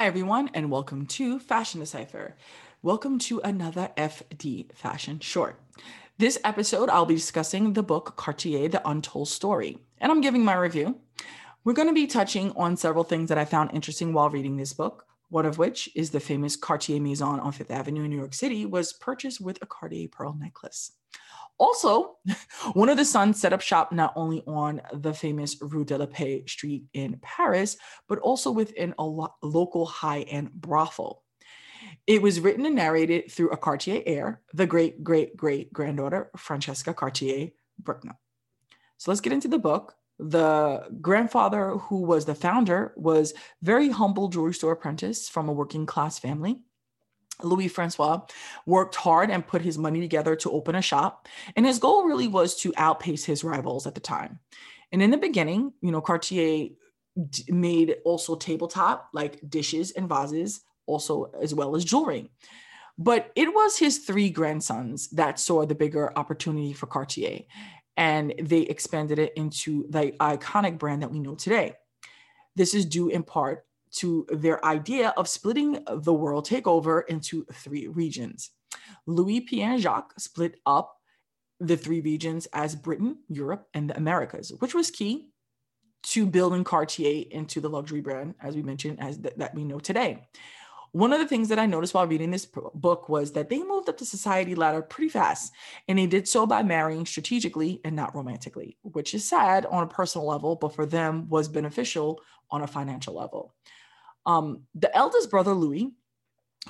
Hi, 0.00 0.06
everyone, 0.06 0.48
and 0.54 0.70
welcome 0.70 1.04
to 1.08 1.38
Fashion 1.38 1.80
Decipher. 1.80 2.34
Welcome 2.80 3.18
to 3.18 3.38
another 3.40 3.90
FD 3.98 4.72
Fashion 4.74 5.20
Short. 5.20 5.60
This 6.16 6.38
episode, 6.42 6.88
I'll 6.88 7.04
be 7.04 7.16
discussing 7.16 7.74
the 7.74 7.82
book 7.82 8.16
Cartier, 8.16 8.66
The 8.70 8.88
Untold 8.88 9.28
Story, 9.28 9.76
and 9.98 10.10
I'm 10.10 10.22
giving 10.22 10.42
my 10.42 10.54
review. 10.54 10.96
We're 11.64 11.74
going 11.74 11.88
to 11.88 11.92
be 11.92 12.06
touching 12.06 12.50
on 12.52 12.78
several 12.78 13.04
things 13.04 13.28
that 13.28 13.36
I 13.36 13.44
found 13.44 13.72
interesting 13.74 14.14
while 14.14 14.30
reading 14.30 14.56
this 14.56 14.72
book, 14.72 15.04
one 15.28 15.44
of 15.44 15.58
which 15.58 15.90
is 15.94 16.08
the 16.08 16.18
famous 16.18 16.56
Cartier 16.56 16.98
Maison 16.98 17.38
on 17.38 17.52
Fifth 17.52 17.70
Avenue 17.70 18.04
in 18.04 18.10
New 18.10 18.16
York 18.16 18.32
City 18.32 18.64
was 18.64 18.94
purchased 18.94 19.38
with 19.38 19.58
a 19.60 19.66
Cartier 19.66 20.08
pearl 20.08 20.32
necklace. 20.32 20.92
Also, 21.58 22.16
one 22.72 22.88
of 22.88 22.96
the 22.96 23.04
sons 23.04 23.38
set 23.38 23.52
up 23.52 23.60
shop 23.60 23.92
not 23.92 24.14
only 24.16 24.42
on 24.46 24.80
the 24.94 25.12
famous 25.12 25.56
Rue 25.60 25.84
de 25.84 25.98
la 25.98 26.06
Paix 26.06 26.50
street 26.50 26.84
in 26.94 27.18
Paris, 27.20 27.76
but 28.08 28.18
also 28.20 28.50
within 28.50 28.94
a 28.98 29.04
lo- 29.04 29.34
local 29.42 29.84
high 29.84 30.22
end 30.22 30.50
brothel. 30.52 31.22
It 32.06 32.22
was 32.22 32.40
written 32.40 32.64
and 32.64 32.74
narrated 32.74 33.30
through 33.30 33.50
a 33.50 33.56
Cartier 33.58 34.02
heir, 34.06 34.40
the 34.54 34.66
great 34.66 35.04
great 35.04 35.36
great 35.36 35.72
granddaughter, 35.72 36.30
Francesca 36.36 36.94
Cartier 36.94 37.50
Bruckner. 37.78 38.18
So 38.96 39.10
let's 39.10 39.20
get 39.20 39.32
into 39.32 39.48
the 39.48 39.58
book. 39.58 39.94
The 40.18 40.88
grandfather, 41.00 41.78
who 41.78 42.02
was 42.02 42.24
the 42.24 42.34
founder, 42.34 42.92
was 42.96 43.32
very 43.62 43.88
humble 43.88 44.28
jewelry 44.28 44.54
store 44.54 44.72
apprentice 44.72 45.28
from 45.28 45.48
a 45.48 45.52
working 45.52 45.86
class 45.86 46.18
family. 46.18 46.60
Louis 47.44 47.68
Francois 47.68 48.20
worked 48.66 48.94
hard 48.94 49.30
and 49.30 49.46
put 49.46 49.62
his 49.62 49.78
money 49.78 50.00
together 50.00 50.36
to 50.36 50.50
open 50.50 50.74
a 50.74 50.82
shop. 50.82 51.28
And 51.56 51.66
his 51.66 51.78
goal 51.78 52.04
really 52.04 52.28
was 52.28 52.56
to 52.60 52.72
outpace 52.76 53.24
his 53.24 53.44
rivals 53.44 53.86
at 53.86 53.94
the 53.94 54.00
time. 54.00 54.38
And 54.92 55.02
in 55.02 55.10
the 55.10 55.16
beginning, 55.16 55.72
you 55.80 55.92
know, 55.92 56.00
Cartier 56.00 56.70
made 57.48 57.96
also 58.04 58.36
tabletop 58.36 59.08
like 59.12 59.40
dishes 59.48 59.92
and 59.92 60.08
vases, 60.08 60.60
also 60.86 61.30
as 61.40 61.54
well 61.54 61.76
as 61.76 61.84
jewelry. 61.84 62.30
But 62.98 63.30
it 63.34 63.48
was 63.52 63.78
his 63.78 63.98
three 63.98 64.30
grandsons 64.30 65.08
that 65.10 65.40
saw 65.40 65.64
the 65.64 65.74
bigger 65.74 66.12
opportunity 66.18 66.72
for 66.72 66.86
Cartier. 66.86 67.40
And 67.96 68.34
they 68.40 68.60
expanded 68.60 69.18
it 69.18 69.32
into 69.36 69.86
the 69.88 70.12
iconic 70.20 70.78
brand 70.78 71.02
that 71.02 71.10
we 71.10 71.18
know 71.18 71.34
today. 71.34 71.74
This 72.56 72.74
is 72.74 72.84
due 72.84 73.08
in 73.08 73.22
part 73.22 73.64
to 73.92 74.26
their 74.30 74.64
idea 74.64 75.12
of 75.16 75.28
splitting 75.28 75.84
the 75.88 76.14
world 76.14 76.46
takeover 76.46 77.02
into 77.08 77.44
three 77.52 77.88
regions. 77.88 78.50
Louis 79.06 79.40
Pierre 79.40 79.78
Jacques 79.78 80.18
split 80.18 80.60
up 80.66 80.96
the 81.58 81.76
three 81.76 82.00
regions 82.00 82.46
as 82.52 82.74
Britain, 82.74 83.18
Europe, 83.28 83.68
and 83.74 83.90
the 83.90 83.96
Americas, 83.96 84.52
which 84.60 84.74
was 84.74 84.90
key 84.90 85.28
to 86.02 86.26
building 86.26 86.64
Cartier 86.64 87.24
into 87.30 87.60
the 87.60 87.68
luxury 87.68 88.00
brand, 88.00 88.34
as 88.40 88.56
we 88.56 88.62
mentioned, 88.62 88.98
as 89.00 89.18
th- 89.18 89.34
that 89.36 89.54
we 89.54 89.64
know 89.64 89.78
today. 89.78 90.26
One 90.92 91.12
of 91.12 91.20
the 91.20 91.26
things 91.26 91.48
that 91.48 91.58
I 91.58 91.66
noticed 91.66 91.94
while 91.94 92.06
reading 92.06 92.32
this 92.32 92.46
book 92.46 93.08
was 93.08 93.32
that 93.32 93.48
they 93.48 93.62
moved 93.62 93.88
up 93.88 93.98
the 93.98 94.04
society 94.04 94.56
ladder 94.56 94.82
pretty 94.82 95.08
fast, 95.10 95.52
and 95.86 95.98
they 95.98 96.06
did 96.06 96.26
so 96.26 96.46
by 96.46 96.64
marrying 96.64 97.06
strategically 97.06 97.80
and 97.84 97.94
not 97.94 98.14
romantically, 98.16 98.76
which 98.82 99.14
is 99.14 99.28
sad 99.28 99.66
on 99.66 99.84
a 99.84 99.86
personal 99.86 100.26
level, 100.26 100.56
but 100.56 100.74
for 100.74 100.86
them 100.86 101.28
was 101.28 101.48
beneficial 101.48 102.20
on 102.50 102.62
a 102.62 102.66
financial 102.66 103.14
level. 103.14 103.54
Um, 104.26 104.62
the 104.74 104.94
eldest 104.96 105.30
brother, 105.30 105.54
Louis, 105.54 105.92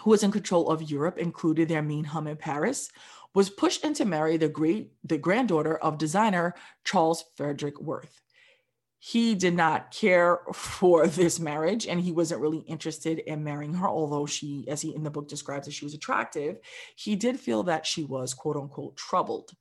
who 0.01 0.11
was 0.11 0.23
in 0.23 0.31
control 0.31 0.71
of 0.71 0.91
Europe, 0.91 1.19
included 1.19 1.69
their 1.69 1.83
main 1.83 2.05
home 2.05 2.27
in 2.27 2.37
Paris, 2.37 2.91
was 3.35 3.51
pushed 3.51 3.85
in 3.85 3.95
to 3.95 4.05
marry 4.05 4.37
the 4.37 4.49
great 4.49 4.93
the 5.05 5.19
granddaughter 5.19 5.77
of 5.77 5.99
designer 5.99 6.55
Charles 6.85 7.25
Frederick 7.37 7.81
Worth. 7.81 8.21
He 8.99 9.35
did 9.35 9.55
not 9.55 9.93
care 9.93 10.41
for 10.53 11.07
this 11.07 11.41
marriage 11.41 11.87
and 11.87 12.01
he 12.01 12.13
wasn't 12.13 12.43
really 12.43 12.59
interested 12.59 13.21
in 13.21 13.43
marrying 13.43 13.75
her, 13.75 13.89
although 13.89 14.27
she, 14.27 14.67
as 14.69 14.83
he 14.83 14.95
in 14.95 15.03
the 15.03 15.11
book 15.11 15.27
describes 15.27 15.67
that 15.67 15.73
she 15.73 15.87
was 15.87 15.95
attractive. 15.95 16.59
He 16.97 17.17
did 17.17 17.41
feel 17.41 17.63
that 17.63 17.87
she 17.87 18.05
was 18.05 18.35
quote 18.35 18.57
unquote 18.57 18.97
troubled 18.97 19.53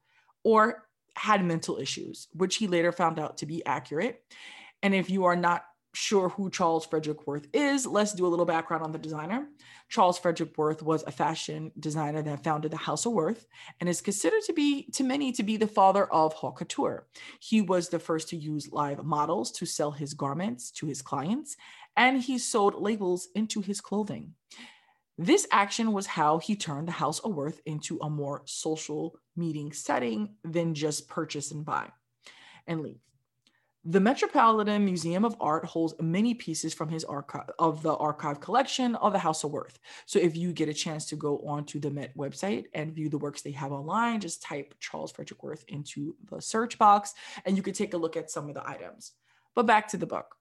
or 0.44 0.83
had 1.16 1.45
mental 1.45 1.77
issues, 1.77 2.27
which 2.33 2.57
he 2.57 2.67
later 2.67 2.91
found 2.91 3.17
out 3.17 3.38
to 3.38 3.45
be 3.45 3.66
accurate. 3.66 4.21
And 4.83 4.94
if 4.94 5.09
you 5.09 5.25
are 5.25 5.35
not 5.35 5.63
sure 5.94 6.29
who 6.29 6.50
Charles 6.50 6.85
Frederick 6.85 7.25
Worth 7.25 7.47
is, 7.53 7.85
let's 7.85 8.13
do 8.13 8.25
a 8.25 8.29
little 8.29 8.45
background 8.45 8.83
on 8.83 8.91
the 8.91 8.97
designer. 8.97 9.47
Charles 9.89 10.19
Frederick 10.19 10.57
Worth 10.57 10.83
was 10.83 11.03
a 11.03 11.11
fashion 11.11 11.72
designer 11.79 12.22
that 12.22 12.44
founded 12.44 12.72
the 12.72 12.77
House 12.77 13.05
of 13.05 13.13
Worth 13.13 13.47
and 13.79 13.89
is 13.89 14.01
considered 14.01 14.44
to 14.44 14.53
be, 14.53 14.83
to 14.91 15.03
many, 15.03 15.31
to 15.31 15.44
be 15.44 15.57
the 15.57 15.67
father 15.67 16.05
of 16.05 16.33
haute 16.33 16.57
couture. 16.57 17.07
He 17.39 17.61
was 17.61 17.89
the 17.89 18.00
first 18.00 18.29
to 18.29 18.38
use 18.38 18.72
live 18.72 19.03
models 19.03 19.51
to 19.53 19.66
sell 19.66 19.91
his 19.91 20.13
garments 20.13 20.72
to 20.72 20.85
his 20.85 21.01
clients, 21.01 21.57
and 21.97 22.21
he 22.21 22.38
sewed 22.38 22.75
labels 22.75 23.27
into 23.35 23.61
his 23.61 23.81
clothing. 23.81 24.33
This 25.17 25.47
action 25.51 25.91
was 25.91 26.06
how 26.06 26.38
he 26.38 26.56
turned 26.56 26.88
the 26.88 26.94
House 26.94 27.19
of 27.19 27.33
Worth 27.33 27.59
into 27.66 28.00
a 28.01 28.09
more 28.09 28.44
social 28.45 29.19
meeting 29.35 29.73
setting 29.73 30.35
than 30.44 30.73
just 30.73 31.09
purchase 31.09 31.51
and 31.51 31.66
buy 31.66 31.89
and 32.67 32.81
leave. 32.81 33.01
The 33.85 34.01
Metropolitan 34.01 34.84
Museum 34.84 35.23
of 35.23 35.38
Art 35.40 35.63
holds 35.63 35.94
many 36.01 36.34
pieces 36.34 36.73
from 36.73 36.90
his 36.90 37.06
archive 37.06 37.50
of 37.59 37.81
the 37.81 37.95
archive 37.95 38.41
collection 38.41 38.95
of 38.95 39.13
the 39.13 39.19
House 39.19 39.45
of 39.45 39.51
Worth. 39.51 39.79
So 40.06 40.19
if 40.19 40.35
you 40.35 40.51
get 40.51 40.67
a 40.67 40.73
chance 40.73 41.06
to 41.06 41.16
go 41.16 41.38
onto 41.47 41.79
the 41.79 41.89
Met 41.89 42.16
website 42.18 42.66
and 42.73 42.94
view 42.94 43.07
the 43.07 43.18
works 43.18 43.41
they 43.41 43.51
have 43.51 43.72
online, 43.72 44.19
just 44.19 44.41
type 44.41 44.75
Charles 44.81 45.13
Frederick 45.13 45.44
Worth 45.44 45.63
into 45.69 46.13
the 46.29 46.41
search 46.41 46.78
box 46.78 47.13
and 47.45 47.56
you 47.56 47.63
can 47.63 47.73
take 47.73 47.94
a 47.94 47.97
look 47.97 48.18
at 48.18 48.29
some 48.29 48.50
of 48.50 48.53
the 48.53 48.68
items. 48.68 49.13
But 49.56 49.66
back 49.66 49.88
to 49.89 49.97
the 49.97 50.06
book. 50.06 50.35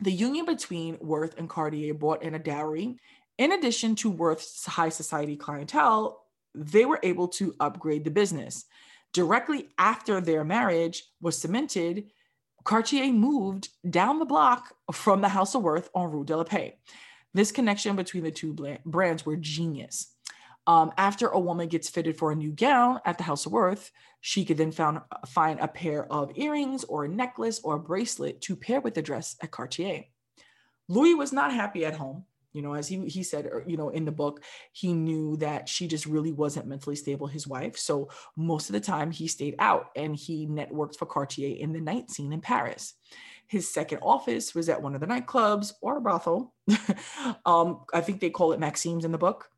The 0.00 0.12
union 0.12 0.46
between 0.46 0.96
Worth 1.00 1.36
and 1.38 1.50
Cartier 1.50 1.92
brought 1.92 2.22
in 2.22 2.36
a 2.36 2.38
dowry. 2.38 2.98
In 3.36 3.50
addition 3.50 3.96
to 3.96 4.10
Worth's 4.10 4.64
high 4.64 4.90
society 4.90 5.36
clientele, 5.36 6.24
they 6.54 6.84
were 6.84 7.00
able 7.02 7.26
to 7.28 7.56
upgrade 7.58 8.04
the 8.04 8.12
business. 8.12 8.64
Directly 9.12 9.70
after 9.76 10.20
their 10.20 10.44
marriage 10.44 11.02
was 11.20 11.36
cemented, 11.36 12.10
Cartier 12.64 13.12
moved 13.12 13.68
down 13.88 14.18
the 14.18 14.24
block 14.24 14.74
from 14.90 15.20
the 15.20 15.28
House 15.28 15.54
of 15.54 15.62
Worth 15.62 15.90
on 15.94 16.10
Rue 16.10 16.24
de 16.24 16.36
la 16.36 16.44
Paix. 16.44 16.76
This 17.34 17.52
connection 17.52 17.94
between 17.94 18.24
the 18.24 18.30
two 18.30 18.56
brands 18.86 19.26
were 19.26 19.36
genius. 19.36 20.14
Um, 20.66 20.92
after 20.96 21.28
a 21.28 21.38
woman 21.38 21.68
gets 21.68 21.90
fitted 21.90 22.16
for 22.16 22.32
a 22.32 22.34
new 22.34 22.50
gown 22.50 23.00
at 23.04 23.18
the 23.18 23.24
House 23.24 23.44
of 23.44 23.52
Worth, 23.52 23.90
she 24.22 24.46
could 24.46 24.56
then 24.56 24.72
found, 24.72 25.00
find 25.26 25.60
a 25.60 25.68
pair 25.68 26.10
of 26.10 26.32
earrings 26.36 26.84
or 26.84 27.04
a 27.04 27.08
necklace 27.08 27.60
or 27.62 27.74
a 27.74 27.78
bracelet 27.80 28.40
to 28.42 28.56
pair 28.56 28.80
with 28.80 28.94
the 28.94 29.02
dress 29.02 29.36
at 29.42 29.50
Cartier. 29.50 30.04
Louis 30.88 31.14
was 31.14 31.32
not 31.32 31.52
happy 31.52 31.84
at 31.84 31.96
home 31.96 32.24
you 32.54 32.62
know 32.62 32.72
as 32.72 32.88
he 32.88 33.06
he 33.06 33.22
said 33.22 33.44
er, 33.44 33.62
you 33.66 33.76
know 33.76 33.90
in 33.90 34.06
the 34.06 34.12
book 34.12 34.42
he 34.72 34.94
knew 34.94 35.36
that 35.36 35.68
she 35.68 35.86
just 35.86 36.06
really 36.06 36.32
wasn't 36.32 36.66
mentally 36.66 36.96
stable 36.96 37.26
his 37.26 37.46
wife 37.46 37.76
so 37.76 38.08
most 38.36 38.70
of 38.70 38.72
the 38.72 38.80
time 38.80 39.10
he 39.10 39.28
stayed 39.28 39.56
out 39.58 39.90
and 39.94 40.16
he 40.16 40.46
networked 40.46 40.96
for 40.96 41.04
cartier 41.04 41.54
in 41.58 41.72
the 41.72 41.80
night 41.80 42.10
scene 42.10 42.32
in 42.32 42.40
paris 42.40 42.94
his 43.46 43.70
second 43.70 43.98
office 44.00 44.54
was 44.54 44.70
at 44.70 44.80
one 44.80 44.94
of 44.94 45.02
the 45.02 45.06
nightclubs 45.06 45.74
or 45.82 45.98
a 45.98 46.00
brothel 46.00 46.54
um, 47.44 47.80
i 47.92 48.00
think 48.00 48.20
they 48.20 48.30
call 48.30 48.52
it 48.52 48.60
maxime's 48.60 49.04
in 49.04 49.12
the 49.12 49.18
book 49.18 49.50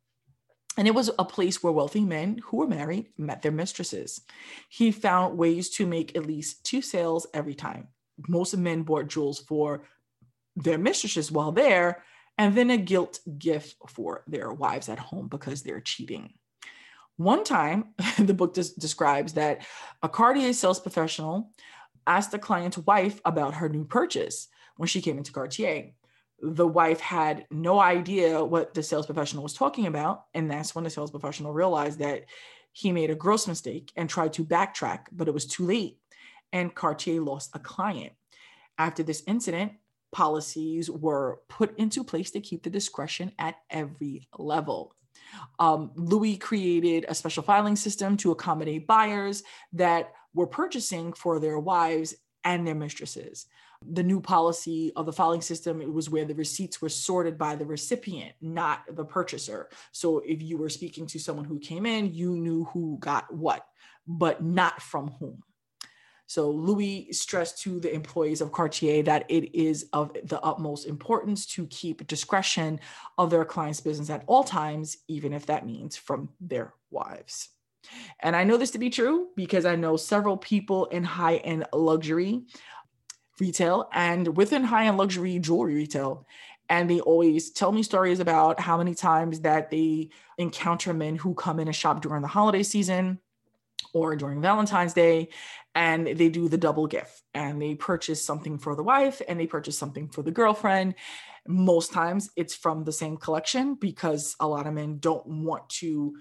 and 0.77 0.87
it 0.87 0.93
was 0.93 1.09
a 1.17 1.25
place 1.25 1.63
where 1.63 1.73
wealthy 1.73 2.01
men 2.01 2.39
who 2.45 2.57
were 2.57 2.67
married 2.67 3.07
met 3.17 3.41
their 3.41 3.51
mistresses. 3.51 4.21
He 4.69 4.91
found 4.91 5.35
ways 5.35 5.69
to 5.71 5.87
make 5.87 6.15
at 6.15 6.27
least 6.27 6.63
two 6.63 6.83
sales 6.83 7.25
every 7.33 7.55
time. 7.55 7.87
Most 8.27 8.53
of 8.53 8.59
men 8.59 8.83
bought 8.83 9.07
jewels 9.07 9.39
for 9.39 9.85
their 10.55 10.77
mistresses 10.77 11.31
while 11.31 11.51
there, 11.51 12.03
and 12.37 12.55
then 12.55 12.69
a 12.69 12.77
guilt 12.77 13.19
gift 13.37 13.75
for 13.87 14.23
their 14.27 14.51
wives 14.51 14.89
at 14.89 14.99
home 14.99 15.27
because 15.27 15.63
they're 15.63 15.81
cheating. 15.81 16.33
One 17.17 17.43
time, 17.43 17.95
the 18.19 18.33
book 18.33 18.53
des- 18.53 18.75
describes 18.77 19.33
that 19.33 19.65
a 20.03 20.09
Cartier 20.09 20.53
sales 20.53 20.79
professional 20.79 21.51
asked 22.05 22.31
the 22.31 22.39
client's 22.39 22.77
wife 22.77 23.19
about 23.25 23.55
her 23.55 23.69
new 23.69 23.83
purchase 23.83 24.47
when 24.77 24.87
she 24.87 25.01
came 25.01 25.17
into 25.17 25.31
Cartier. 25.31 25.91
The 26.39 26.67
wife 26.67 26.99
had 26.99 27.47
no 27.49 27.79
idea 27.79 28.43
what 28.43 28.75
the 28.75 28.83
sales 28.83 29.07
professional 29.07 29.41
was 29.41 29.53
talking 29.53 29.87
about. 29.87 30.25
And 30.35 30.49
that's 30.49 30.75
when 30.75 30.83
the 30.83 30.89
sales 30.91 31.09
professional 31.09 31.51
realized 31.51 31.99
that 31.99 32.25
he 32.71 32.91
made 32.91 33.09
a 33.09 33.15
gross 33.15 33.47
mistake 33.47 33.91
and 33.95 34.07
tried 34.07 34.33
to 34.33 34.45
backtrack, 34.45 35.07
but 35.11 35.27
it 35.27 35.33
was 35.33 35.47
too 35.47 35.65
late. 35.65 35.97
And 36.53 36.73
Cartier 36.73 37.21
lost 37.21 37.49
a 37.55 37.59
client. 37.59 38.13
After 38.77 39.01
this 39.01 39.23
incident, 39.25 39.73
policies 40.11 40.89
were 40.89 41.39
put 41.49 41.77
into 41.77 42.03
place 42.03 42.31
to 42.31 42.41
keep 42.41 42.63
the 42.63 42.69
discretion 42.69 43.31
at 43.39 43.55
every 43.69 44.27
level. 44.37 44.95
Um, 45.59 45.91
Louis 45.95 46.37
created 46.37 47.05
a 47.07 47.15
special 47.15 47.43
filing 47.43 47.75
system 47.75 48.17
to 48.17 48.31
accommodate 48.31 48.87
buyers 48.87 49.43
that 49.73 50.13
were 50.33 50.47
purchasing 50.47 51.13
for 51.13 51.39
their 51.39 51.59
wives 51.59 52.15
and 52.43 52.65
their 52.65 52.75
mistresses. 52.75 53.45
The 53.85 54.03
new 54.03 54.21
policy 54.21 54.91
of 54.95 55.05
the 55.05 55.13
filing 55.13 55.41
system 55.41 55.81
it 55.81 55.91
was 55.91 56.09
where 56.09 56.25
the 56.25 56.33
receipts 56.33 56.81
were 56.81 56.89
sorted 56.89 57.37
by 57.37 57.55
the 57.55 57.65
recipient, 57.65 58.33
not 58.41 58.83
the 58.95 59.05
purchaser. 59.05 59.69
So 59.91 60.19
if 60.19 60.41
you 60.41 60.57
were 60.57 60.69
speaking 60.69 61.05
to 61.07 61.19
someone 61.19 61.45
who 61.45 61.59
came 61.59 61.85
in, 61.85 62.13
you 62.13 62.35
knew 62.35 62.65
who 62.65 62.97
got 62.99 63.31
what, 63.33 63.67
but 64.07 64.43
not 64.43 64.81
from 64.81 65.11
whom. 65.19 65.43
So 66.27 66.51
Louis 66.51 67.11
stressed 67.13 67.61
to 67.63 67.79
the 67.79 67.93
employees 67.93 68.41
of 68.41 68.51
Cartier 68.51 69.01
that 69.03 69.25
it 69.29 69.55
is 69.57 69.87
of 69.93 70.11
the 70.25 70.41
utmost 70.41 70.85
importance 70.85 71.45
to 71.47 71.65
keep 71.67 72.05
discretion 72.05 72.81
of 73.17 73.29
their 73.29 73.45
clients' 73.45 73.79
business 73.79 74.09
at 74.09 74.25
all 74.27 74.43
times, 74.43 74.97
even 75.07 75.31
if 75.31 75.45
that 75.45 75.65
means 75.65 75.95
from 75.95 76.29
their 76.41 76.73
wives. 76.91 77.49
And 78.19 78.35
I 78.35 78.43
know 78.43 78.57
this 78.57 78.71
to 78.71 78.77
be 78.77 78.89
true 78.89 79.29
because 79.37 79.65
I 79.65 79.77
know 79.77 79.95
several 79.95 80.35
people 80.35 80.85
in 80.87 81.05
high 81.05 81.37
end 81.37 81.65
luxury 81.71 82.43
retail 83.39 83.87
and 83.93 84.35
within 84.35 84.65
high 84.65 84.87
end 84.87 84.97
luxury 84.97 85.39
jewelry 85.39 85.75
retail. 85.75 86.27
And 86.69 86.89
they 86.89 86.99
always 86.99 87.51
tell 87.51 87.71
me 87.71 87.81
stories 87.83 88.19
about 88.19 88.59
how 88.59 88.77
many 88.77 88.93
times 88.93 89.39
that 89.41 89.69
they 89.69 90.09
encounter 90.37 90.93
men 90.93 91.15
who 91.15 91.33
come 91.33 91.61
in 91.61 91.67
and 91.67 91.75
shop 91.75 92.01
during 92.01 92.21
the 92.21 92.27
holiday 92.27 92.63
season 92.63 93.19
or 93.93 94.15
during 94.15 94.41
Valentine's 94.41 94.93
Day, 94.93 95.29
and 95.75 96.07
they 96.07 96.29
do 96.29 96.49
the 96.49 96.57
double 96.57 96.87
gift 96.87 97.21
and 97.35 97.61
they 97.61 97.75
purchase 97.75 98.23
something 98.23 98.57
for 98.57 98.75
the 98.75 98.83
wife 98.83 99.21
and 99.27 99.39
they 99.39 99.45
purchase 99.45 99.77
something 99.77 100.09
for 100.09 100.23
the 100.23 100.31
girlfriend. 100.31 100.95
Most 101.47 101.93
times 101.93 102.31
it's 102.35 102.55
from 102.55 102.83
the 102.83 102.91
same 102.91 103.15
collection 103.15 103.75
because 103.75 104.35
a 104.39 104.47
lot 104.47 104.65
of 104.65 104.73
men 104.73 104.97
don't 104.97 105.25
want 105.27 105.69
to 105.69 106.15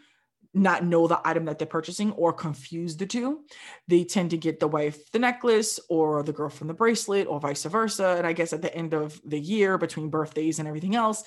not 0.53 0.85
know 0.85 1.06
the 1.06 1.20
item 1.25 1.44
that 1.47 1.58
they're 1.58 1.67
purchasing 1.67 2.12
or 2.12 2.32
confuse 2.32 2.97
the 2.97 3.06
two. 3.06 3.44
They 3.88 4.05
tend 4.05 4.31
to 4.31 4.37
get 4.37 4.61
the 4.61 4.69
wife 4.69 5.11
the 5.11 5.19
necklace 5.19 5.79
or 5.88 6.23
the 6.23 6.32
girlfriend 6.32 6.70
the 6.70 6.75
bracelet 6.75 7.26
or 7.26 7.41
vice 7.41 7.64
versa. 7.64 8.17
And 8.19 8.26
I 8.26 8.32
guess 8.32 8.52
at 8.52 8.62
the 8.62 8.75
end 8.75 8.94
of 8.94 9.20
the 9.25 9.41
year, 9.41 9.79
between 9.79 10.11
birthdays 10.11 10.59
and 10.59 10.69
everything 10.69 10.94
else, 10.94 11.25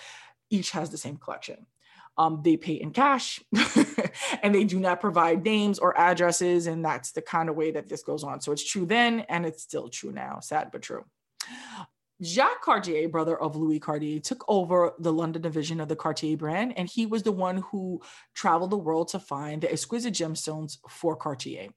each 0.49 0.71
has 0.71 0.89
the 0.89 0.97
same 0.97 1.17
collection. 1.17 1.65
Um, 2.19 2.41
they 2.43 2.57
pay 2.57 2.73
in 2.73 2.91
cash 2.91 3.41
and 4.43 4.53
they 4.53 4.65
do 4.65 4.77
not 4.79 4.99
provide 4.99 5.43
names 5.43 5.79
or 5.79 5.97
addresses. 5.97 6.67
And 6.67 6.83
that's 6.83 7.13
the 7.13 7.21
kind 7.21 7.47
of 7.47 7.55
way 7.55 7.71
that 7.71 7.87
this 7.87 8.03
goes 8.03 8.25
on. 8.25 8.41
So 8.41 8.51
it's 8.51 8.69
true 8.69 8.85
then 8.85 9.21
and 9.21 9.45
it's 9.45 9.63
still 9.63 9.87
true 9.87 10.11
now. 10.11 10.41
Sad 10.41 10.69
but 10.71 10.81
true. 10.81 11.05
Jacques 12.21 12.61
Cartier, 12.61 13.07
brother 13.07 13.37
of 13.37 13.55
Louis 13.55 13.79
Cartier, 13.79 14.19
took 14.19 14.43
over 14.49 14.93
the 14.99 15.13
London 15.13 15.41
division 15.41 15.79
of 15.79 15.87
the 15.87 15.95
Cartier 15.95 16.35
brand, 16.35 16.73
and 16.77 16.89
he 16.89 17.05
was 17.05 17.23
the 17.23 17.31
one 17.31 17.63
who 17.71 18.01
traveled 18.33 18.71
the 18.71 18.77
world 18.77 19.07
to 19.09 19.19
find 19.19 19.61
the 19.61 19.71
exquisite 19.71 20.13
gemstones 20.13 20.79
for 20.89 21.15
Cartier. 21.15 21.69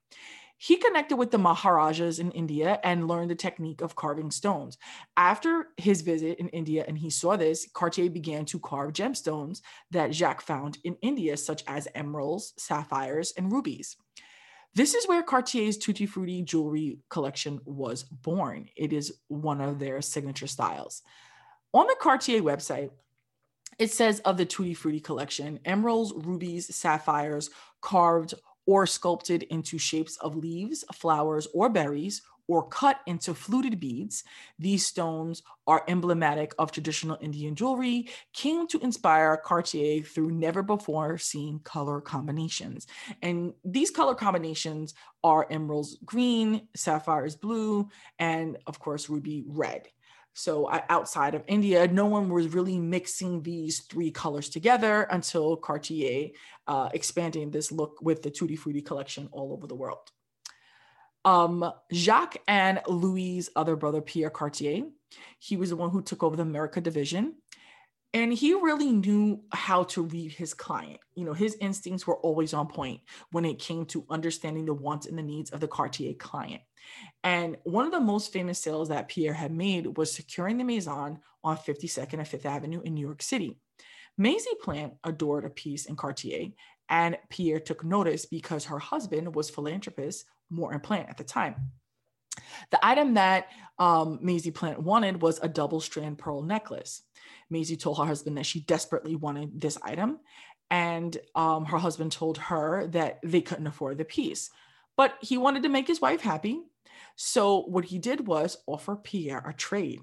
He 0.64 0.76
connected 0.76 1.16
with 1.16 1.32
the 1.32 1.38
Maharajas 1.38 2.20
in 2.20 2.30
India 2.30 2.78
and 2.84 3.08
learned 3.08 3.32
the 3.32 3.34
technique 3.34 3.80
of 3.80 3.96
carving 3.96 4.30
stones. 4.30 4.78
After 5.16 5.70
his 5.76 6.02
visit 6.02 6.38
in 6.38 6.50
India 6.50 6.84
and 6.86 6.96
he 6.96 7.10
saw 7.10 7.34
this, 7.34 7.66
Cartier 7.74 8.08
began 8.08 8.44
to 8.44 8.60
carve 8.60 8.92
gemstones 8.92 9.60
that 9.90 10.14
Jacques 10.14 10.40
found 10.40 10.78
in 10.84 10.96
India, 11.02 11.36
such 11.36 11.64
as 11.66 11.88
emeralds, 11.96 12.54
sapphires, 12.58 13.32
and 13.36 13.50
rubies. 13.50 13.96
This 14.72 14.94
is 14.94 15.08
where 15.08 15.24
Cartier's 15.24 15.78
Tutti 15.78 16.06
Frutti 16.06 16.42
jewelry 16.42 17.00
collection 17.08 17.58
was 17.64 18.04
born. 18.04 18.68
It 18.76 18.92
is 18.92 19.18
one 19.26 19.60
of 19.60 19.80
their 19.80 20.00
signature 20.00 20.46
styles. 20.46 21.02
On 21.72 21.88
the 21.88 21.96
Cartier 22.00 22.40
website, 22.40 22.90
it 23.80 23.90
says 23.90 24.20
of 24.20 24.36
the 24.36 24.46
Tutti 24.46 24.74
Frutti 24.74 25.00
collection, 25.00 25.58
emeralds, 25.64 26.12
rubies, 26.14 26.72
sapphires, 26.72 27.50
carved 27.80 28.34
or 28.66 28.86
sculpted 28.86 29.42
into 29.44 29.78
shapes 29.78 30.16
of 30.18 30.36
leaves, 30.36 30.84
flowers, 30.92 31.46
or 31.54 31.68
berries, 31.68 32.22
or 32.48 32.66
cut 32.68 33.00
into 33.06 33.34
fluted 33.34 33.78
beads. 33.80 34.24
These 34.58 34.86
stones 34.86 35.42
are 35.66 35.84
emblematic 35.88 36.52
of 36.58 36.72
traditional 36.72 37.16
Indian 37.20 37.54
jewelry, 37.54 38.08
came 38.32 38.66
to 38.68 38.78
inspire 38.80 39.36
Cartier 39.36 40.02
through 40.02 40.32
never 40.32 40.62
before 40.62 41.18
seen 41.18 41.60
color 41.60 42.00
combinations. 42.00 42.86
And 43.22 43.54
these 43.64 43.90
color 43.90 44.14
combinations 44.14 44.94
are 45.22 45.46
emeralds 45.50 45.98
green, 46.04 46.68
sapphires 46.74 47.36
blue, 47.36 47.88
and 48.18 48.58
of 48.66 48.78
course, 48.78 49.08
ruby 49.08 49.44
red. 49.46 49.88
So 50.34 50.70
outside 50.88 51.34
of 51.34 51.44
India, 51.46 51.86
no 51.88 52.06
one 52.06 52.30
was 52.30 52.48
really 52.48 52.78
mixing 52.78 53.42
these 53.42 53.80
three 53.80 54.10
colors 54.10 54.48
together 54.48 55.02
until 55.02 55.56
Cartier 55.56 56.30
uh, 56.66 56.88
expanding 56.94 57.50
this 57.50 57.70
look 57.70 57.98
with 58.00 58.22
the 58.22 58.30
Tutti 58.30 58.56
Frutti 58.56 58.80
collection 58.80 59.28
all 59.32 59.52
over 59.52 59.66
the 59.66 59.74
world. 59.74 60.10
Um, 61.24 61.70
Jacques 61.92 62.38
and 62.48 62.80
Louis' 62.88 63.48
other 63.54 63.76
brother, 63.76 64.00
Pierre 64.00 64.30
Cartier, 64.30 64.84
he 65.38 65.56
was 65.56 65.70
the 65.70 65.76
one 65.76 65.90
who 65.90 66.02
took 66.02 66.22
over 66.22 66.34
the 66.34 66.42
America 66.42 66.80
division. 66.80 67.34
And 68.14 68.32
he 68.32 68.52
really 68.52 68.92
knew 68.92 69.42
how 69.52 69.84
to 69.84 70.02
read 70.02 70.32
his 70.32 70.52
client. 70.52 71.00
You 71.14 71.24
know, 71.24 71.32
his 71.32 71.56
instincts 71.60 72.06
were 72.06 72.18
always 72.18 72.52
on 72.52 72.66
point 72.66 73.00
when 73.30 73.46
it 73.46 73.58
came 73.58 73.86
to 73.86 74.04
understanding 74.10 74.66
the 74.66 74.74
wants 74.74 75.06
and 75.06 75.16
the 75.16 75.22
needs 75.22 75.50
of 75.50 75.60
the 75.60 75.68
Cartier 75.68 76.12
client. 76.14 76.60
And 77.24 77.56
one 77.64 77.86
of 77.86 77.92
the 77.92 78.00
most 78.00 78.32
famous 78.32 78.58
sales 78.58 78.88
that 78.90 79.08
Pierre 79.08 79.32
had 79.32 79.52
made 79.52 79.96
was 79.96 80.12
securing 80.12 80.58
the 80.58 80.64
Maison 80.64 81.20
on 81.42 81.56
52nd 81.56 82.14
and 82.14 82.22
5th 82.22 82.44
Avenue 82.44 82.82
in 82.82 82.94
New 82.94 83.06
York 83.06 83.22
City. 83.22 83.58
Maisie 84.18 84.50
Plant 84.60 84.94
adored 85.04 85.46
a 85.46 85.50
piece 85.50 85.86
in 85.86 85.96
Cartier, 85.96 86.48
and 86.90 87.16
Pierre 87.30 87.60
took 87.60 87.82
notice 87.82 88.26
because 88.26 88.66
her 88.66 88.78
husband 88.78 89.34
was 89.34 89.48
philanthropist 89.48 90.26
Morton 90.50 90.80
Plant 90.80 91.08
at 91.08 91.16
the 91.16 91.24
time. 91.24 91.72
The 92.70 92.84
item 92.84 93.14
that 93.14 93.48
um, 93.78 94.18
Maisie 94.22 94.50
Plant 94.50 94.80
wanted 94.80 95.22
was 95.22 95.40
a 95.42 95.48
double 95.48 95.80
strand 95.80 96.18
pearl 96.18 96.42
necklace. 96.42 97.02
Maisie 97.50 97.76
told 97.76 97.98
her 97.98 98.04
husband 98.04 98.38
that 98.38 98.46
she 98.46 98.60
desperately 98.60 99.16
wanted 99.16 99.60
this 99.60 99.78
item, 99.82 100.20
and 100.70 101.16
um, 101.34 101.66
her 101.66 101.78
husband 101.78 102.12
told 102.12 102.38
her 102.38 102.86
that 102.88 103.18
they 103.22 103.40
couldn't 103.40 103.66
afford 103.66 103.98
the 103.98 104.04
piece. 104.04 104.50
But 104.96 105.14
he 105.20 105.38
wanted 105.38 105.62
to 105.64 105.68
make 105.68 105.86
his 105.86 106.00
wife 106.00 106.20
happy. 106.20 106.60
So, 107.16 107.62
what 107.62 107.84
he 107.84 107.98
did 107.98 108.26
was 108.26 108.58
offer 108.66 108.96
Pierre 108.96 109.44
a 109.46 109.52
trade. 109.52 110.00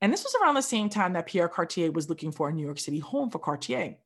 And 0.00 0.12
this 0.12 0.24
was 0.24 0.34
around 0.40 0.54
the 0.54 0.62
same 0.62 0.88
time 0.88 1.12
that 1.14 1.26
Pierre 1.26 1.48
Cartier 1.48 1.90
was 1.90 2.08
looking 2.08 2.32
for 2.32 2.48
a 2.48 2.52
New 2.52 2.64
York 2.64 2.78
City 2.78 3.00
home 3.00 3.30
for 3.30 3.38
Cartier. 3.38 3.96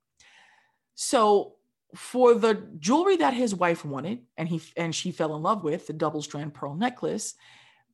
So, 0.95 1.57
for 1.95 2.35
the 2.35 2.55
jewelry 2.79 3.17
that 3.17 3.35
his 3.35 3.55
wife 3.55 3.85
wanted 3.85 4.21
and 4.37 4.49
he 4.49 4.61
and 4.77 4.95
she 4.95 5.11
fell 5.11 5.37
in 5.37 5.43
love 5.43 5.63
with 5.63 5.87
the 5.87 5.93
double 5.93 6.23
strand 6.23 6.55
pearl 6.55 6.75
necklace 6.75 7.35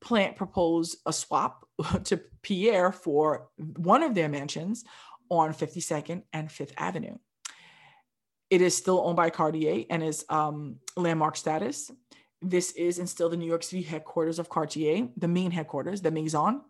plant 0.01 0.37
proposed 0.37 0.99
a 1.07 1.13
swap 1.13 1.67
to 2.05 2.21
pierre 2.43 2.93
for 2.93 3.49
one 3.77 4.03
of 4.03 4.15
their 4.15 4.29
mansions 4.29 4.85
on 5.31 5.53
52nd 5.53 6.23
and 6.33 6.49
5th 6.49 6.73
avenue. 6.79 7.17
It 8.49 8.63
is 8.63 8.75
still 8.75 9.01
owned 9.05 9.17
by 9.17 9.29
cartier 9.31 9.85
and 9.91 10.03
is 10.03 10.25
um, 10.31 10.77
landmark 10.97 11.37
status. 11.37 11.91
This 12.41 12.73
is 12.73 12.99
and 12.99 13.09
still 13.09 13.29
the 13.29 13.37
new 13.37 13.47
york 13.47 13.65
city 13.65 13.83
headquarters 13.83 14.39
of 14.39 14.49
cartier 14.49 15.09
the 15.17 15.27
main 15.27 15.51
headquarters 15.51 16.03
the 16.03 16.13
maison 16.13 16.63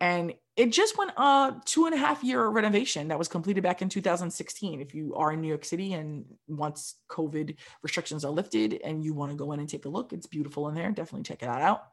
and 0.00 0.34
it 0.56 0.72
just 0.72 0.96
went 0.96 1.10
a 1.16 1.54
two 1.64 1.86
and 1.86 1.94
a 1.94 1.98
half 1.98 2.24
year 2.24 2.46
renovation 2.48 3.08
that 3.08 3.18
was 3.18 3.28
completed 3.28 3.62
back 3.62 3.82
in 3.82 3.88
2016. 3.88 4.80
If 4.80 4.94
you 4.94 5.14
are 5.14 5.32
in 5.32 5.40
New 5.40 5.48
York 5.48 5.64
City 5.64 5.92
and 5.92 6.24
once 6.48 6.94
COVID 7.10 7.56
restrictions 7.82 8.24
are 8.24 8.32
lifted 8.32 8.80
and 8.82 9.04
you 9.04 9.12
want 9.12 9.32
to 9.32 9.36
go 9.36 9.52
in 9.52 9.60
and 9.60 9.68
take 9.68 9.84
a 9.84 9.90
look, 9.90 10.12
it's 10.12 10.26
beautiful 10.26 10.68
in 10.68 10.74
there. 10.74 10.90
Definitely 10.90 11.24
check 11.24 11.42
it 11.42 11.48
out. 11.48 11.84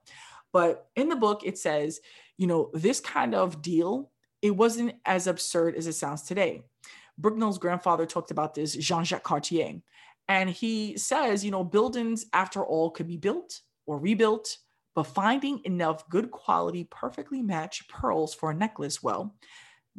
But 0.53 0.87
in 0.95 1.09
the 1.09 1.15
book, 1.15 1.41
it 1.43 1.57
says, 1.57 1.99
you 2.37 2.47
know, 2.47 2.69
this 2.73 2.99
kind 2.99 3.35
of 3.35 3.61
deal, 3.61 4.11
it 4.41 4.51
wasn't 4.51 4.95
as 5.05 5.27
absurd 5.27 5.75
as 5.75 5.87
it 5.87 5.93
sounds 5.93 6.21
today. 6.21 6.63
Bruckner's 7.17 7.57
grandfather 7.57 8.05
talked 8.05 8.31
about 8.31 8.53
this, 8.53 8.75
Jean 8.75 9.03
Jacques 9.03 9.23
Cartier. 9.23 9.81
And 10.29 10.49
he 10.49 10.97
says, 10.97 11.43
you 11.43 11.51
know, 11.51 11.63
buildings, 11.63 12.25
after 12.33 12.63
all, 12.63 12.91
could 12.91 13.07
be 13.07 13.17
built 13.17 13.61
or 13.85 13.99
rebuilt 13.99 14.57
but 14.95 15.03
finding 15.03 15.61
enough 15.63 16.07
good 16.09 16.31
quality, 16.31 16.87
perfectly 16.89 17.41
matched 17.41 17.89
pearls 17.89 18.33
for 18.33 18.51
a 18.51 18.55
necklace, 18.55 19.01
well, 19.01 19.35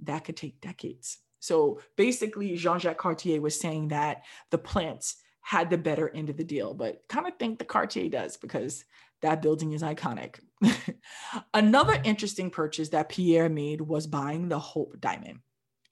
that 0.03 0.25
could 0.25 0.37
take 0.37 0.61
decades. 0.61 1.19
So 1.41 1.81
basically, 1.97 2.57
Jean 2.57 2.79
Jacques 2.79 2.99
Cartier 2.99 3.41
was 3.41 3.59
saying 3.59 3.89
that 3.89 4.23
the 4.51 4.59
plants 4.59 5.17
had 5.43 5.69
the 5.69 5.77
better 5.77 6.09
end 6.09 6.31
of 6.31 6.39
the 6.39 6.45
deal, 6.45 6.73
but 6.73 7.03
kind 7.09 7.27
of 7.27 7.37
think 7.39 7.59
the 7.59 7.67
Cartier 7.67 8.09
does 8.09 8.39
because 8.39 8.85
that 9.21 9.43
building 9.43 9.73
is 9.73 9.83
iconic. 9.83 10.41
Another 11.55 12.01
interesting 12.03 12.51
purchase 12.51 12.89
that 12.91 13.11
Pierre 13.11 13.51
made 13.51 13.81
was 13.83 14.07
buying 14.07 14.49
the 14.49 14.59
Hope 14.59 14.97
Diamond. 15.01 15.41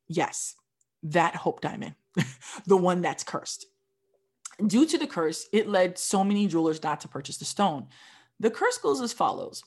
Yes, 0.09 0.55
that 1.03 1.37
Hope 1.37 1.61
Diamond, 1.61 1.97
the 2.67 2.77
one 2.77 3.03
that's 3.03 3.25
cursed. 3.25 3.67
Due 4.67 4.87
to 4.87 4.99
the 4.99 5.07
curse, 5.07 5.47
it 5.53 5.69
led 5.69 5.99
so 5.99 6.25
many 6.25 6.47
jewelers 6.47 6.83
not 6.83 7.01
to 7.01 7.09
purchase 7.09 7.39
the 7.39 7.45
stone. 7.45 7.89
The 8.43 8.51
curse 8.51 8.77
goes 8.77 9.01
as 9.01 9.13
follows 9.13 9.63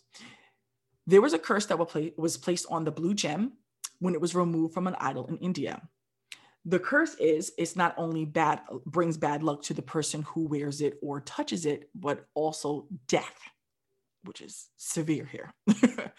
There 1.07 1.21
was 1.21 1.33
a 1.33 1.39
curse 1.39 1.65
that 1.67 1.79
was 2.17 2.37
placed 2.37 2.65
on 2.69 2.83
the 2.83 2.91
blue 2.91 3.13
gem 3.13 3.53
when 3.99 4.13
it 4.13 4.21
was 4.21 4.35
removed 4.35 4.73
from 4.73 4.85
an 4.85 4.97
idol 4.99 5.25
in 5.27 5.37
India. 5.37 5.81
The 6.65 6.79
curse 6.79 7.15
is 7.15 7.53
it's 7.57 7.77
not 7.77 7.95
only 7.97 8.25
bad 8.25 8.59
brings 8.85 9.17
bad 9.17 9.43
luck 9.43 9.61
to 9.63 9.73
the 9.73 9.81
person 9.81 10.23
who 10.23 10.47
wears 10.47 10.81
it 10.81 10.99
or 11.01 11.21
touches 11.21 11.65
it, 11.65 11.89
but 11.95 12.27
also 12.33 12.87
death, 13.07 13.39
which 14.23 14.41
is 14.41 14.67
severe 14.75 15.25
here. 15.25 15.53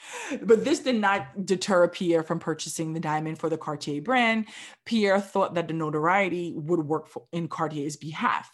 but 0.43 0.65
this 0.65 0.79
did 0.79 0.95
not 0.97 1.45
deter 1.45 1.89
Pierre 1.89 2.23
from 2.23 2.39
purchasing 2.39 2.95
the 2.95 3.01
diamond 3.01 3.39
for 3.39 3.51
the 3.51 3.59
Cartier 3.59 4.01
brand. 4.01 4.47
Pierre 4.87 5.21
thought 5.21 5.55
that 5.55 5.69
the 5.69 5.75
notoriety 5.75 6.55
would 6.57 6.81
work 6.81 7.09
for, 7.09 7.25
in 7.33 7.49
Cartier's 7.49 7.97
behalf, 7.97 8.49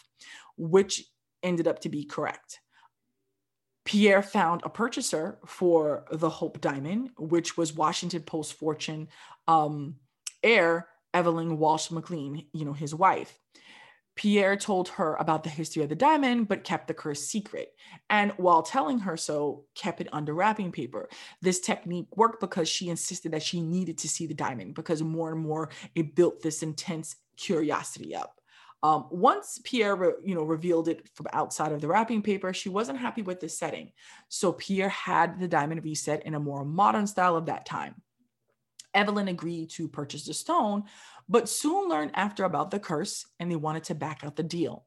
which 0.57 1.05
ended 1.41 1.67
up 1.67 1.79
to 1.79 1.89
be 1.89 2.03
correct. 2.03 2.59
Pierre 3.85 4.23
found 4.23 4.61
a 4.63 4.69
purchaser 4.69 5.39
for 5.45 6.05
the 6.11 6.29
Hope 6.29 6.61
Diamond, 6.61 7.11
which 7.17 7.57
was 7.57 7.73
Washington 7.73 8.21
Post 8.23 8.53
fortune 8.53 9.09
um, 9.47 9.95
heir 10.41 10.87
Evelyn 11.13 11.57
Walsh 11.57 11.91
McLean, 11.91 12.45
you 12.53 12.65
know, 12.65 12.73
his 12.73 12.95
wife. 12.95 13.39
Pierre 14.15 14.55
told 14.55 14.89
her 14.89 15.15
about 15.15 15.43
the 15.43 15.49
history 15.49 15.81
of 15.81 15.89
the 15.89 15.95
diamond, 15.95 16.47
but 16.47 16.63
kept 16.63 16.87
the 16.87 16.93
curse 16.93 17.21
secret. 17.21 17.73
And 18.09 18.31
while 18.33 18.61
telling 18.61 18.99
her 18.99 19.17
so, 19.17 19.65
kept 19.73 20.01
it 20.01 20.09
under 20.11 20.33
wrapping 20.33 20.71
paper. 20.71 21.09
This 21.41 21.59
technique 21.59 22.15
worked 22.15 22.39
because 22.39 22.69
she 22.69 22.89
insisted 22.89 23.31
that 23.31 23.41
she 23.41 23.59
needed 23.59 23.97
to 23.99 24.09
see 24.09 24.27
the 24.27 24.35
diamond 24.35 24.75
because 24.75 25.01
more 25.01 25.31
and 25.31 25.41
more 25.41 25.69
it 25.95 26.15
built 26.15 26.41
this 26.41 26.61
intense 26.61 27.15
curiosity 27.37 28.15
up. 28.15 28.39
Um, 28.83 29.05
once 29.09 29.61
Pierre, 29.63 29.95
re, 29.95 30.11
you 30.25 30.35
know, 30.35 30.43
revealed 30.43 30.89
it 30.89 31.07
from 31.15 31.27
outside 31.31 31.71
of 31.71 31.79
the 31.79 31.87
wrapping 31.87 32.21
paper, 32.21 32.53
she 32.53 32.67
wasn't 32.67 32.99
happy 32.99 33.21
with 33.21 33.39
the 33.39 33.47
setting. 33.47 33.93
So 34.27 34.51
Pierre 34.51 34.89
had 34.89 35.39
the 35.39 35.47
diamond 35.47 35.85
reset 35.85 36.25
in 36.25 36.35
a 36.35 36.39
more 36.39 36.65
modern 36.65 37.07
style 37.07 37.37
of 37.37 37.45
that 37.45 37.65
time. 37.65 37.95
Evelyn 38.93 39.29
agreed 39.29 39.69
to 39.71 39.87
purchase 39.87 40.25
the 40.25 40.33
stone, 40.33 40.83
but 41.29 41.47
soon 41.47 41.89
learned 41.89 42.11
after 42.13 42.43
about 42.43 42.71
the 42.71 42.79
curse 42.79 43.25
and 43.39 43.49
they 43.49 43.55
wanted 43.55 43.85
to 43.85 43.95
back 43.95 44.23
out 44.23 44.35
the 44.35 44.43
deal. 44.43 44.85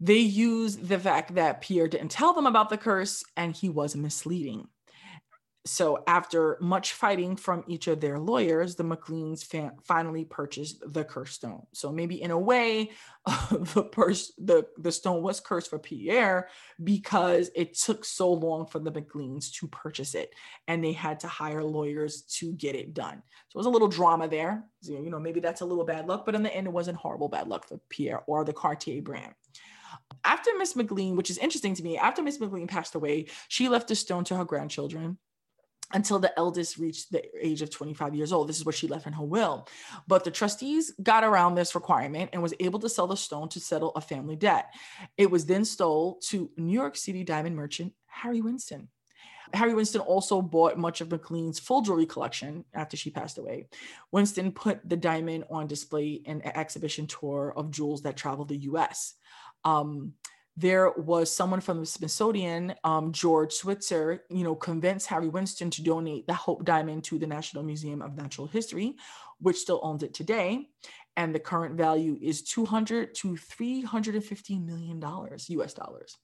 They 0.00 0.18
used 0.18 0.88
the 0.88 0.98
fact 0.98 1.34
that 1.34 1.60
Pierre 1.60 1.88
didn't 1.88 2.10
tell 2.10 2.32
them 2.32 2.46
about 2.46 2.70
the 2.70 2.78
curse 2.78 3.22
and 3.36 3.54
he 3.54 3.68
was 3.68 3.94
misleading 3.94 4.68
so 5.66 6.02
after 6.06 6.56
much 6.60 6.92
fighting 6.92 7.36
from 7.36 7.64
each 7.66 7.88
of 7.88 8.00
their 8.00 8.18
lawyers 8.18 8.76
the 8.76 8.84
mcleans 8.84 9.44
fa- 9.44 9.72
finally 9.82 10.24
purchased 10.24 10.82
the 10.92 11.04
cursed 11.04 11.34
stone. 11.34 11.66
So 11.72 11.90
maybe 11.90 12.22
in 12.22 12.30
a 12.30 12.38
way 12.38 12.92
the 13.26 14.32
the, 14.38 14.66
the 14.78 14.92
stone 14.92 15.22
was 15.22 15.40
cursed 15.40 15.70
for 15.70 15.78
pierre 15.78 16.48
because 16.82 17.50
it 17.54 17.74
took 17.74 18.04
so 18.04 18.32
long 18.32 18.66
for 18.66 18.78
the 18.78 18.92
mcleans 18.92 19.52
to 19.54 19.66
purchase 19.68 20.14
it 20.14 20.32
and 20.68 20.82
they 20.82 20.92
had 20.92 21.20
to 21.20 21.28
hire 21.28 21.64
lawyers 21.64 22.22
to 22.22 22.52
get 22.52 22.76
it 22.76 22.94
done. 22.94 23.22
So 23.48 23.56
it 23.56 23.60
was 23.60 23.66
a 23.66 23.70
little 23.70 23.88
drama 23.88 24.28
there. 24.28 24.64
So, 24.82 24.92
you 24.92 25.10
know 25.10 25.18
maybe 25.18 25.40
that's 25.40 25.62
a 25.62 25.66
little 25.66 25.84
bad 25.84 26.06
luck 26.06 26.24
but 26.24 26.34
in 26.34 26.42
the 26.42 26.54
end 26.54 26.66
it 26.66 26.72
wasn't 26.72 26.98
horrible 26.98 27.28
bad 27.28 27.48
luck 27.48 27.68
for 27.68 27.80
pierre 27.88 28.22
or 28.26 28.44
the 28.44 28.52
cartier 28.52 29.02
brand. 29.02 29.34
After 30.24 30.50
Miss 30.56 30.76
McLean, 30.76 31.16
which 31.16 31.30
is 31.30 31.38
interesting 31.38 31.74
to 31.74 31.82
me, 31.82 31.96
after 31.96 32.22
Miss 32.22 32.40
McLean 32.40 32.66
passed 32.66 32.94
away, 32.94 33.26
she 33.48 33.68
left 33.68 33.88
the 33.88 33.94
stone 33.94 34.24
to 34.24 34.36
her 34.36 34.44
grandchildren 34.44 35.18
until 35.92 36.18
the 36.18 36.36
eldest 36.38 36.78
reached 36.78 37.12
the 37.12 37.22
age 37.40 37.62
of 37.62 37.70
25 37.70 38.14
years 38.14 38.32
old. 38.32 38.48
This 38.48 38.58
is 38.58 38.66
what 38.66 38.74
she 38.74 38.88
left 38.88 39.06
in 39.06 39.12
her 39.12 39.24
will. 39.24 39.68
But 40.06 40.24
the 40.24 40.30
trustees 40.30 40.92
got 41.02 41.24
around 41.24 41.54
this 41.54 41.74
requirement 41.74 42.30
and 42.32 42.42
was 42.42 42.54
able 42.60 42.78
to 42.80 42.88
sell 42.88 43.06
the 43.06 43.16
stone 43.16 43.48
to 43.50 43.60
settle 43.60 43.92
a 43.94 44.00
family 44.00 44.36
debt. 44.36 44.72
It 45.16 45.30
was 45.30 45.46
then 45.46 45.64
sold 45.64 46.22
to 46.28 46.50
New 46.56 46.72
York 46.72 46.96
City 46.96 47.24
diamond 47.24 47.56
merchant 47.56 47.92
Harry 48.06 48.40
Winston. 48.40 48.88
Harry 49.54 49.74
Winston 49.74 50.00
also 50.00 50.42
bought 50.42 50.76
much 50.76 51.00
of 51.00 51.08
McLean's 51.08 51.58
full 51.58 51.82
jewelry 51.82 52.06
collection 52.06 52.64
after 52.74 52.96
she 52.96 53.10
passed 53.10 53.38
away. 53.38 53.68
Winston 54.10 54.52
put 54.52 54.86
the 54.88 54.96
diamond 54.96 55.44
on 55.50 55.66
display 55.66 56.20
in 56.24 56.40
an 56.42 56.56
exhibition 56.56 57.06
tour 57.06 57.52
of 57.56 57.70
jewels 57.70 58.02
that 58.02 58.16
traveled 58.16 58.48
the 58.48 58.56
US. 58.56 59.14
Um, 59.64 60.14
there 60.56 60.90
was 60.92 61.30
someone 61.30 61.60
from 61.60 61.80
the 61.80 61.86
Smithsonian, 61.86 62.74
um, 62.82 63.12
George 63.12 63.52
Switzer, 63.52 64.24
you 64.30 64.42
know, 64.42 64.54
convinced 64.54 65.06
Harry 65.06 65.28
Winston 65.28 65.70
to 65.70 65.82
donate 65.82 66.26
the 66.26 66.34
Hope 66.34 66.64
Diamond 66.64 67.04
to 67.04 67.18
the 67.18 67.26
National 67.26 67.62
Museum 67.62 68.00
of 68.00 68.16
Natural 68.16 68.46
History, 68.46 68.96
which 69.38 69.58
still 69.58 69.80
owns 69.82 70.02
it 70.02 70.14
today. 70.14 70.68
And 71.18 71.34
the 71.34 71.40
current 71.40 71.76
value 71.76 72.18
is 72.22 72.42
200 72.42 73.14
to 73.16 73.36
350 73.36 74.58
million 74.58 74.98
dollars, 74.98 75.48
US 75.50 75.74
dollars. 75.74 76.16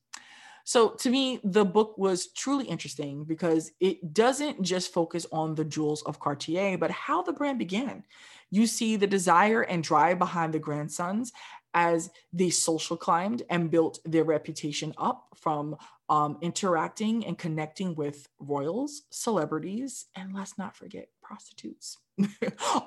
So 0.64 0.90
to 0.90 1.10
me, 1.10 1.40
the 1.44 1.64
book 1.64 1.98
was 1.98 2.32
truly 2.32 2.66
interesting 2.66 3.24
because 3.24 3.72
it 3.80 4.14
doesn't 4.14 4.62
just 4.62 4.92
focus 4.92 5.26
on 5.32 5.54
the 5.54 5.64
jewels 5.64 6.02
of 6.02 6.20
Cartier, 6.20 6.78
but 6.78 6.90
how 6.90 7.22
the 7.22 7.32
brand 7.32 7.58
began. 7.58 8.04
You 8.50 8.66
see 8.66 8.96
the 8.96 9.06
desire 9.06 9.62
and 9.62 9.82
drive 9.82 10.18
behind 10.18 10.54
the 10.54 10.58
grandsons 10.58 11.32
as 11.74 12.10
they 12.32 12.50
social 12.50 12.96
climbed 12.96 13.42
and 13.50 13.70
built 13.70 13.98
their 14.04 14.24
reputation 14.24 14.92
up 14.98 15.28
from 15.34 15.76
um, 16.08 16.36
interacting 16.42 17.24
and 17.26 17.38
connecting 17.38 17.94
with 17.94 18.28
royals, 18.38 19.02
celebrities, 19.10 20.06
and 20.14 20.34
let's 20.34 20.58
not 20.58 20.76
forget 20.76 21.08
prostitutes. 21.22 21.96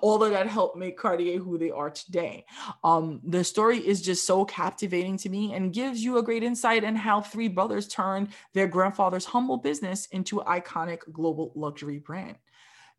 All 0.02 0.24
of 0.24 0.32
that 0.32 0.48
helped 0.48 0.78
make 0.78 0.98
Cartier 0.98 1.40
who 1.40 1.58
they 1.58 1.72
are 1.72 1.90
today. 1.90 2.46
Um, 2.84 3.22
the 3.24 3.44
story 3.44 3.80
is 3.80 4.02
just 4.02 4.28
so 4.28 4.46
captivating 4.46 5.18
to 5.18 5.30
me 5.30 5.54
and 5.54 5.74
gives 5.74 6.04
you 6.04 6.20
a 6.20 6.24
great 6.24 6.44
insight 6.44 6.84
in 6.84 6.96
how 6.96 7.22
three 7.22 7.48
brothers 7.48 7.88
turned 7.88 8.30
their 8.54 8.68
grandfather's 8.68 9.26
humble 9.26 9.58
business 9.58 10.06
into 10.12 10.42
an 10.42 10.62
iconic 10.62 11.00
global 11.12 11.52
luxury 11.56 11.98
brand. 11.98 12.38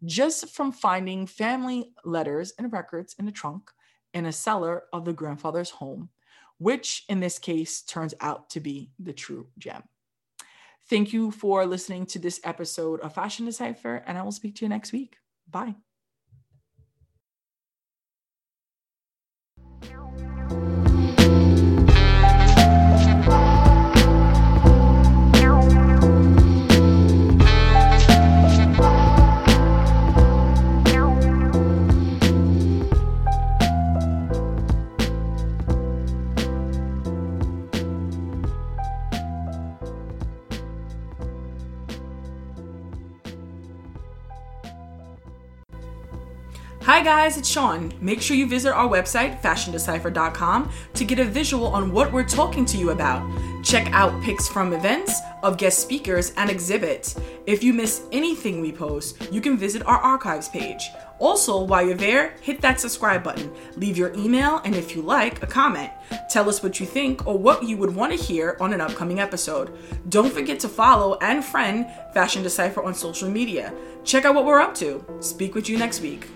Just 0.05 0.50
from 0.50 0.73
finding 0.73 1.26
family 1.26 1.93
letters 2.05 2.52
and 2.59 2.73
records 2.73 3.14
in 3.19 3.26
the 3.26 3.33
trunk 3.33 3.71
in 4.16 4.25
a 4.25 4.32
cellar 4.32 4.85
of 4.94 5.04
the 5.04 5.12
grandfather's 5.12 5.68
home, 5.68 6.08
which 6.56 7.04
in 7.11 7.20
this 7.20 7.38
case 7.38 7.82
turns 7.82 8.14
out 8.23 8.49
to 8.49 8.61
be 8.61 8.90
the 8.99 9.12
true 9.12 9.46
gem. 9.58 9.82
Thank 10.88 11.12
you 11.12 11.30
for 11.30 11.66
listening 11.66 12.06
to 12.06 12.18
this 12.18 12.40
episode 12.42 13.00
of 13.00 13.14
Fashion 13.14 13.44
Decipher, 13.44 14.02
and 14.06 14.16
I 14.16 14.23
will 14.23 14.32
speak 14.32 14.56
to 14.56 14.64
you 14.64 14.70
next 14.70 14.90
week. 14.90 15.18
Bye. 15.50 15.76
Guys, 47.06 47.38
it's 47.38 47.48
Sean. 47.48 47.92
Make 48.00 48.20
sure 48.20 48.36
you 48.36 48.48
visit 48.48 48.72
our 48.72 48.88
website, 48.88 49.40
fashiondecipher.com, 49.40 50.72
to 50.94 51.04
get 51.04 51.20
a 51.20 51.25
visual 51.25 51.68
on 51.68 51.92
what 51.92 52.12
we're 52.12 52.25
talking 52.25 52.64
to 52.64 52.76
you 52.76 52.90
about. 52.90 53.22
Check 53.62 53.86
out 53.92 54.20
pics 54.25 54.48
from 54.48 54.72
events, 54.72 55.20
of 55.44 55.56
guest 55.56 55.78
speakers, 55.78 56.32
and 56.36 56.50
exhibits. 56.50 57.14
If 57.46 57.62
you 57.62 57.72
miss 57.72 58.02
anything 58.10 58.60
we 58.60 58.72
post, 58.72 59.32
you 59.32 59.40
can 59.40 59.56
visit 59.56 59.86
our 59.86 59.98
archives 59.98 60.48
page. 60.48 60.90
Also, 61.20 61.62
while 61.62 61.86
you're 61.86 61.94
there, 61.94 62.34
hit 62.40 62.60
that 62.62 62.80
subscribe 62.80 63.22
button, 63.22 63.52
leave 63.76 63.96
your 63.96 64.12
email, 64.14 64.60
and 64.64 64.75
if 64.75 64.96
you 64.96 65.00
like, 65.00 65.40
a 65.44 65.46
comment. 65.46 65.92
Tell 66.28 66.48
us 66.48 66.60
what 66.60 66.80
you 66.80 66.86
think 66.86 67.25
or 67.25 67.38
what 67.38 67.62
you 67.62 67.76
would 67.76 67.94
want 67.94 68.18
to 68.18 68.18
hear 68.18 68.56
on 68.58 68.72
an 68.72 68.80
upcoming 68.80 69.20
episode. 69.20 69.78
Don't 70.08 70.32
forget 70.32 70.58
to 70.58 70.68
follow 70.68 71.18
and 71.22 71.44
friend 71.44 71.86
Fashion 72.12 72.42
Decipher 72.42 72.82
on 72.82 72.94
social 72.94 73.30
media. 73.30 73.72
Check 74.02 74.25
out 74.25 74.34
what 74.34 74.44
we're 74.44 74.60
up 74.60 74.75
to. 74.75 75.04
Speak 75.20 75.54
with 75.54 75.68
you 75.68 75.78
next 75.78 76.00
week. 76.00 76.26